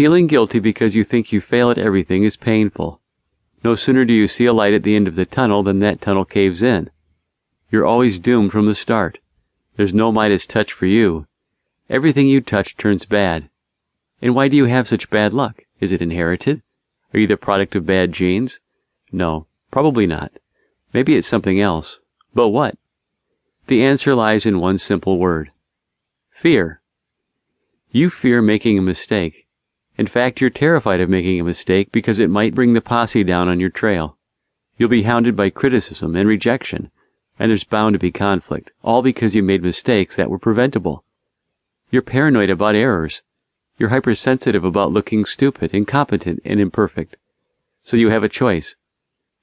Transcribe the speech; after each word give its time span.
Feeling 0.00 0.28
guilty 0.28 0.60
because 0.60 0.94
you 0.94 1.04
think 1.04 1.30
you 1.30 1.42
fail 1.42 1.70
at 1.70 1.76
everything 1.76 2.24
is 2.24 2.34
painful. 2.34 3.02
No 3.62 3.74
sooner 3.74 4.06
do 4.06 4.14
you 4.14 4.28
see 4.28 4.46
a 4.46 4.52
light 4.54 4.72
at 4.72 4.82
the 4.82 4.96
end 4.96 5.06
of 5.06 5.14
the 5.14 5.26
tunnel 5.26 5.62
than 5.62 5.80
that 5.80 6.00
tunnel 6.00 6.24
caves 6.24 6.62
in. 6.62 6.88
You're 7.70 7.84
always 7.84 8.18
doomed 8.18 8.50
from 8.50 8.64
the 8.64 8.74
start. 8.74 9.18
There's 9.76 9.92
no 9.92 10.10
Midas 10.10 10.46
touch 10.46 10.72
for 10.72 10.86
you. 10.86 11.26
Everything 11.90 12.26
you 12.26 12.40
touch 12.40 12.78
turns 12.78 13.04
bad. 13.04 13.50
And 14.22 14.34
why 14.34 14.48
do 14.48 14.56
you 14.56 14.64
have 14.64 14.88
such 14.88 15.10
bad 15.10 15.34
luck? 15.34 15.66
Is 15.80 15.92
it 15.92 16.00
inherited? 16.00 16.62
Are 17.12 17.20
you 17.20 17.26
the 17.26 17.36
product 17.36 17.76
of 17.76 17.84
bad 17.84 18.12
genes? 18.12 18.58
No, 19.12 19.48
probably 19.70 20.06
not. 20.06 20.32
Maybe 20.94 21.14
it's 21.14 21.28
something 21.28 21.60
else. 21.60 22.00
But 22.32 22.48
what? 22.48 22.78
The 23.66 23.84
answer 23.84 24.14
lies 24.14 24.46
in 24.46 24.60
one 24.60 24.78
simple 24.78 25.18
word. 25.18 25.50
Fear. 26.30 26.80
You 27.90 28.08
fear 28.08 28.40
making 28.40 28.78
a 28.78 28.80
mistake. 28.80 29.46
In 29.98 30.06
fact, 30.06 30.40
you're 30.40 30.50
terrified 30.50 31.00
of 31.00 31.10
making 31.10 31.40
a 31.40 31.44
mistake 31.44 31.92
because 31.92 32.18
it 32.18 32.30
might 32.30 32.54
bring 32.54 32.72
the 32.72 32.80
posse 32.80 33.24
down 33.24 33.48
on 33.48 33.60
your 33.60 33.70
trail. 33.70 34.16
You'll 34.78 34.88
be 34.88 35.02
hounded 35.02 35.36
by 35.36 35.50
criticism 35.50 36.16
and 36.16 36.28
rejection, 36.28 36.90
and 37.38 37.50
there's 37.50 37.64
bound 37.64 37.94
to 37.94 37.98
be 37.98 38.10
conflict, 38.10 38.72
all 38.82 39.02
because 39.02 39.34
you 39.34 39.42
made 39.42 39.62
mistakes 39.62 40.16
that 40.16 40.30
were 40.30 40.38
preventable. 40.38 41.04
You're 41.90 42.02
paranoid 42.02 42.50
about 42.50 42.74
errors. 42.74 43.22
You're 43.78 43.88
hypersensitive 43.88 44.64
about 44.64 44.92
looking 44.92 45.24
stupid, 45.24 45.74
incompetent, 45.74 46.40
and 46.44 46.60
imperfect. 46.60 47.16
So 47.82 47.96
you 47.96 48.10
have 48.10 48.22
a 48.22 48.28
choice. 48.28 48.76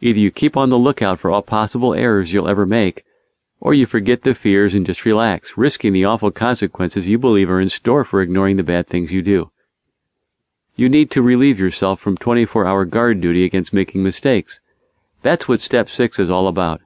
Either 0.00 0.18
you 0.18 0.30
keep 0.30 0.56
on 0.56 0.70
the 0.70 0.78
lookout 0.78 1.20
for 1.20 1.30
all 1.30 1.42
possible 1.42 1.94
errors 1.94 2.32
you'll 2.32 2.48
ever 2.48 2.66
make, 2.66 3.04
or 3.60 3.72
you 3.72 3.86
forget 3.86 4.22
the 4.22 4.34
fears 4.34 4.74
and 4.74 4.84
just 4.84 5.04
relax, 5.04 5.56
risking 5.56 5.92
the 5.92 6.04
awful 6.04 6.30
consequences 6.30 7.08
you 7.08 7.18
believe 7.18 7.48
are 7.48 7.60
in 7.60 7.68
store 7.70 8.04
for 8.04 8.20
ignoring 8.20 8.56
the 8.56 8.62
bad 8.62 8.86
things 8.86 9.10
you 9.10 9.22
do. 9.22 9.50
You 10.76 10.88
need 10.88 11.10
to 11.12 11.22
relieve 11.22 11.60
yourself 11.60 12.00
from 12.00 12.16
24 12.16 12.66
hour 12.66 12.84
guard 12.84 13.20
duty 13.20 13.44
against 13.44 13.72
making 13.72 14.02
mistakes. 14.02 14.58
That's 15.22 15.46
what 15.46 15.60
step 15.60 15.88
six 15.88 16.18
is 16.18 16.30
all 16.30 16.48
about. 16.48 16.80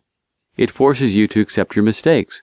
It 0.57 0.71
forces 0.71 1.15
you 1.15 1.27
to 1.29 1.41
accept 1.41 1.75
your 1.75 1.85
mistakes. 1.85 2.43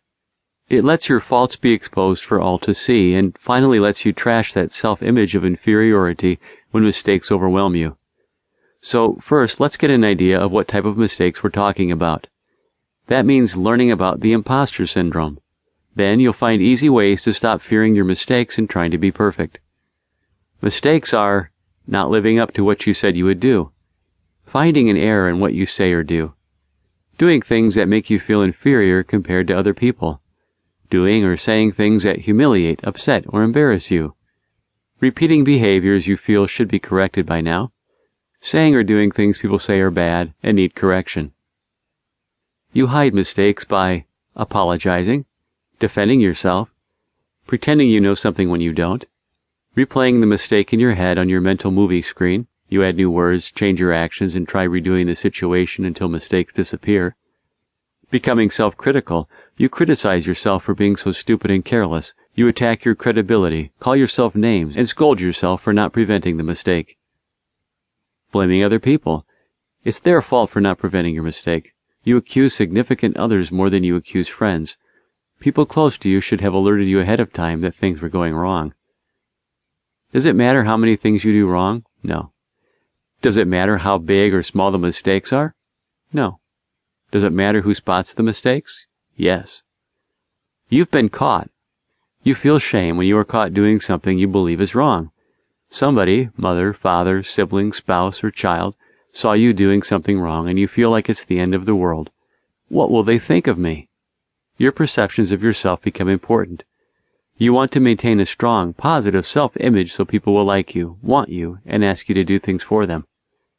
It 0.69 0.83
lets 0.83 1.07
your 1.07 1.19
faults 1.19 1.55
be 1.55 1.73
exposed 1.73 2.23
for 2.23 2.41
all 2.41 2.57
to 2.59 2.73
see, 2.73 3.13
and 3.13 3.37
finally 3.37 3.79
lets 3.79 4.03
you 4.03 4.11
trash 4.11 4.53
that 4.53 4.71
self-image 4.71 5.35
of 5.35 5.45
inferiority 5.45 6.39
when 6.71 6.83
mistakes 6.83 7.31
overwhelm 7.31 7.75
you. 7.75 7.97
So 8.81 9.19
first, 9.21 9.59
let's 9.59 9.77
get 9.77 9.91
an 9.91 10.03
idea 10.03 10.39
of 10.39 10.51
what 10.51 10.67
type 10.67 10.85
of 10.85 10.97
mistakes 10.97 11.43
we're 11.43 11.51
talking 11.51 11.91
about. 11.91 12.27
That 13.07 13.25
means 13.25 13.55
learning 13.55 13.91
about 13.91 14.21
the 14.21 14.33
imposter 14.33 14.87
syndrome. 14.87 15.39
Then 15.95 16.19
you'll 16.19 16.33
find 16.33 16.61
easy 16.61 16.89
ways 16.89 17.21
to 17.23 17.33
stop 17.33 17.61
fearing 17.61 17.93
your 17.93 18.05
mistakes 18.05 18.57
and 18.57 18.67
trying 18.67 18.89
to 18.89 18.97
be 18.97 19.11
perfect. 19.11 19.59
Mistakes 20.65 21.13
are 21.13 21.51
not 21.85 22.09
living 22.09 22.39
up 22.39 22.51
to 22.53 22.63
what 22.63 22.87
you 22.87 22.95
said 22.95 23.15
you 23.15 23.25
would 23.25 23.39
do, 23.39 23.71
finding 24.47 24.89
an 24.89 24.97
error 24.97 25.29
in 25.29 25.39
what 25.39 25.53
you 25.53 25.67
say 25.67 25.91
or 25.91 26.01
do, 26.01 26.33
doing 27.19 27.39
things 27.39 27.75
that 27.75 27.87
make 27.87 28.09
you 28.09 28.19
feel 28.19 28.41
inferior 28.41 29.03
compared 29.03 29.45
to 29.47 29.55
other 29.55 29.75
people, 29.75 30.21
doing 30.89 31.23
or 31.23 31.37
saying 31.37 31.73
things 31.73 32.01
that 32.01 32.21
humiliate, 32.21 32.83
upset, 32.83 33.25
or 33.27 33.43
embarrass 33.43 33.91
you, 33.91 34.15
repeating 34.99 35.43
behaviors 35.43 36.07
you 36.07 36.17
feel 36.17 36.47
should 36.47 36.67
be 36.67 36.79
corrected 36.79 37.27
by 37.27 37.41
now, 37.41 37.71
saying 38.41 38.73
or 38.73 38.81
doing 38.81 39.11
things 39.11 39.37
people 39.37 39.59
say 39.59 39.79
are 39.79 39.91
bad 39.91 40.33
and 40.41 40.55
need 40.55 40.73
correction. 40.73 41.31
You 42.73 42.87
hide 42.87 43.13
mistakes 43.13 43.65
by 43.65 44.05
apologizing, 44.35 45.25
defending 45.79 46.21
yourself, 46.21 46.73
pretending 47.45 47.87
you 47.87 48.01
know 48.01 48.15
something 48.15 48.49
when 48.49 48.61
you 48.61 48.73
don't, 48.73 49.05
replaying 49.75 50.21
the 50.21 50.25
mistake 50.25 50.71
in 50.71 50.79
your 50.79 50.93
head 50.93 51.17
on 51.17 51.27
your 51.27 51.41
mental 51.41 51.69
movie 51.69 52.01
screen. 52.01 52.47
You 52.69 52.83
add 52.83 52.95
new 52.95 53.11
words, 53.11 53.51
change 53.51 53.79
your 53.79 53.91
actions, 53.91 54.33
and 54.33 54.47
try 54.47 54.65
redoing 54.65 55.05
the 55.05 55.15
situation 55.15 55.83
until 55.83 56.07
mistakes 56.07 56.53
disappear. 56.53 57.15
Becoming 58.09 58.49
self-critical, 58.49 59.29
you 59.57 59.67
criticize 59.67 60.25
yourself 60.25 60.63
for 60.63 60.73
being 60.73 60.95
so 60.95 61.11
stupid 61.11 61.51
and 61.51 61.65
careless. 61.65 62.13
You 62.33 62.47
attack 62.47 62.85
your 62.85 62.95
credibility, 62.95 63.71
call 63.79 63.95
yourself 63.95 64.33
names, 64.33 64.77
and 64.77 64.87
scold 64.87 65.19
yourself 65.19 65.61
for 65.61 65.73
not 65.73 65.91
preventing 65.91 66.37
the 66.37 66.43
mistake. 66.43 66.97
Blaming 68.31 68.63
other 68.63 68.79
people. 68.79 69.25
It's 69.83 69.99
their 69.99 70.21
fault 70.21 70.49
for 70.49 70.61
not 70.61 70.77
preventing 70.77 71.13
your 71.13 71.23
mistake. 71.23 71.73
You 72.03 72.17
accuse 72.17 72.53
significant 72.53 73.17
others 73.17 73.51
more 73.51 73.69
than 73.69 73.83
you 73.83 73.95
accuse 73.95 74.27
friends. 74.27 74.77
People 75.39 75.65
close 75.65 75.97
to 75.97 76.09
you 76.09 76.21
should 76.21 76.41
have 76.41 76.53
alerted 76.53 76.87
you 76.87 76.99
ahead 76.99 77.19
of 77.19 77.33
time 77.33 77.61
that 77.61 77.75
things 77.75 78.01
were 78.01 78.09
going 78.09 78.33
wrong. 78.33 78.73
Does 80.15 80.23
it 80.23 80.33
matter 80.33 80.63
how 80.63 80.77
many 80.77 80.95
things 80.95 81.25
you 81.25 81.33
do 81.33 81.45
wrong? 81.45 81.83
No. 82.01 82.31
Does 83.21 83.35
it 83.35 83.49
matter 83.49 83.79
how 83.79 83.97
big 83.97 84.33
or 84.33 84.43
small 84.43 84.71
the 84.71 84.77
mistakes 84.77 85.33
are? 85.33 85.55
No. 86.13 86.39
Does 87.11 87.21
it 87.21 87.33
matter 87.33 87.59
who 87.59 87.73
spots 87.73 88.13
the 88.13 88.23
mistakes? 88.23 88.87
Yes. 89.17 89.61
You've 90.69 90.89
been 90.89 91.09
caught. 91.09 91.49
You 92.23 92.33
feel 92.33 92.59
shame 92.59 92.95
when 92.95 93.07
you 93.07 93.17
are 93.17 93.25
caught 93.25 93.53
doing 93.53 93.81
something 93.81 94.17
you 94.17 94.29
believe 94.29 94.61
is 94.61 94.73
wrong. 94.73 95.11
Somebody, 95.69 96.29
mother, 96.37 96.71
father, 96.71 97.21
sibling, 97.21 97.73
spouse, 97.73 98.23
or 98.23 98.31
child, 98.31 98.75
saw 99.11 99.33
you 99.33 99.51
doing 99.51 99.83
something 99.83 100.17
wrong 100.17 100.47
and 100.47 100.57
you 100.57 100.69
feel 100.69 100.89
like 100.89 101.09
it's 101.09 101.25
the 101.25 101.39
end 101.39 101.53
of 101.53 101.65
the 101.65 101.75
world. 101.75 102.09
What 102.69 102.89
will 102.89 103.03
they 103.03 103.19
think 103.19 103.47
of 103.47 103.57
me? 103.57 103.89
Your 104.57 104.71
perceptions 104.71 105.33
of 105.33 105.43
yourself 105.43 105.81
become 105.81 106.07
important. 106.07 106.63
You 107.37 107.51
want 107.51 107.73
to 107.73 107.81
maintain 107.81 108.21
a 108.21 108.25
strong, 108.25 108.73
positive 108.73 109.27
self-image 109.27 109.91
so 109.91 110.05
people 110.05 110.33
will 110.33 110.45
like 110.45 110.73
you, 110.73 110.97
want 111.01 111.27
you, 111.27 111.59
and 111.65 111.83
ask 111.83 112.07
you 112.07 112.15
to 112.15 112.23
do 112.23 112.39
things 112.39 112.63
for 112.63 112.85
them. 112.85 113.03